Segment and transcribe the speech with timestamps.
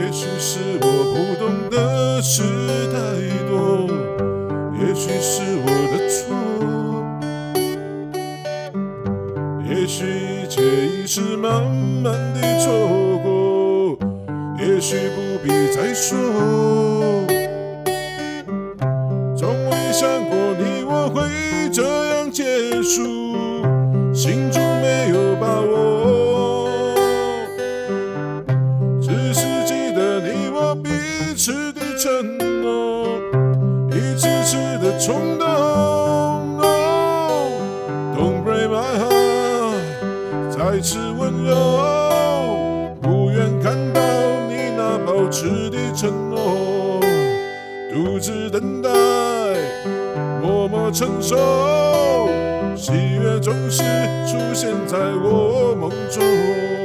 [0.00, 2.42] 也许是我不懂的事
[2.92, 2.98] 太
[3.48, 3.86] 多
[4.78, 6.18] 也许是我的错
[9.68, 11.62] 也许一切已是慢
[12.02, 13.98] 慢的错过
[14.58, 16.16] 也许不必再说。
[19.36, 22.44] 从未想过你我会这样结
[22.82, 23.62] 束
[24.12, 24.67] 心中
[33.90, 35.46] 一次次的冲动。
[38.16, 41.54] Don't break my heart，再次温柔，
[43.00, 44.00] 不愿看到
[44.48, 47.00] 你那保持的承诺，
[47.92, 48.90] 独自等待，
[50.42, 51.36] 默默承受，
[52.76, 53.82] 喜悦总是
[54.26, 56.77] 出现在我梦中。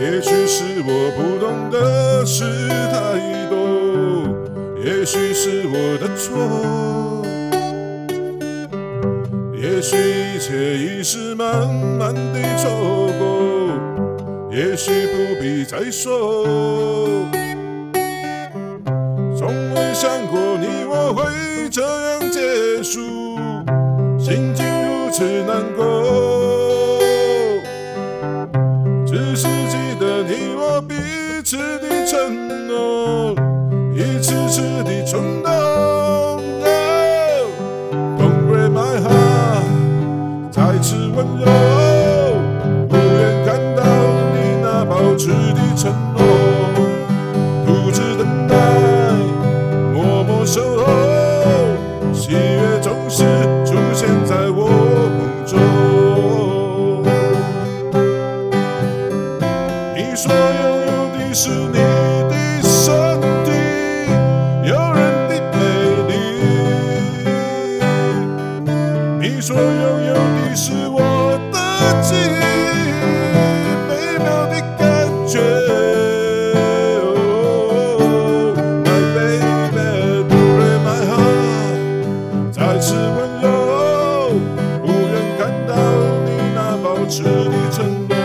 [0.00, 2.44] 也许是我不懂的事
[2.92, 2.96] 太
[3.50, 3.56] 多，
[4.82, 6.38] 也许是我的错，
[9.54, 12.70] 也许一切已是慢慢的错
[13.18, 16.44] 过，也许不必再说。
[19.36, 23.00] 从未想过你我会这样结束，
[24.18, 26.27] 心竟如此难过。
[29.18, 30.94] 只是记得你我彼
[31.44, 33.34] 此的承诺，
[33.92, 35.50] 一次次的冲动。
[38.16, 39.64] Don't break my heart，
[40.52, 41.46] 再次温柔，
[42.88, 43.82] 不愿看到
[44.34, 46.22] 你那保持的承诺，
[69.80, 70.96] 拥有你是我
[71.52, 71.56] 的
[72.02, 72.40] 记忆，
[73.88, 74.82] 美妙的感
[75.26, 75.38] 觉。
[78.84, 79.38] My baby,
[79.74, 80.26] don't
[80.58, 83.46] break my heart，再次温柔，
[84.82, 85.70] 不愿看到
[86.24, 87.76] 你那保持的承
[88.08, 88.16] 诺。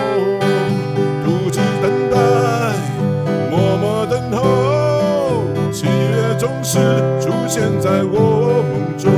[6.39, 6.79] 总是
[7.21, 9.12] 出现在我梦中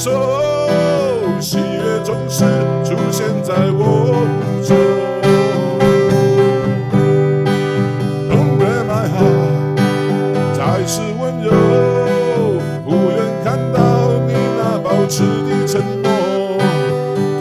[0.00, 0.08] 默承受，
[1.40, 2.44] 喜悦总是
[2.84, 3.82] 出现在我
[4.40, 4.74] 梦中
[8.30, 9.76] ，Don't break my heart，
[10.54, 11.50] 再次温柔。
[12.82, 13.78] 不愿看到
[14.26, 16.08] 你那保持的承诺，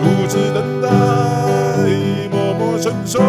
[0.02, 0.90] 独自等待，
[2.30, 3.20] 默默承受，